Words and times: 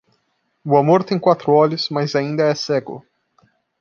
O 0.65 0.75
amor 0.77 1.03
tem 1.03 1.19
quatro 1.19 1.51
olhos, 1.51 1.87
mas 1.89 2.15
ainda 2.15 2.41
é 2.43 2.55
cego. 2.55 3.05